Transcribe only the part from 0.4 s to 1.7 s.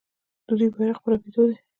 د دوی بیرغ په رپیدو دی.